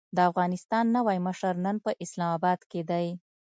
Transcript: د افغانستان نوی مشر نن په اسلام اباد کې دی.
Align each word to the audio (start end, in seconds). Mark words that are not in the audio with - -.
د 0.15 0.17
افغانستان 0.29 0.85
نوی 0.95 1.17
مشر 1.27 1.53
نن 1.65 1.75
په 1.85 1.91
اسلام 2.03 2.31
اباد 2.37 2.59
کې 2.71 2.81
دی. 2.89 3.07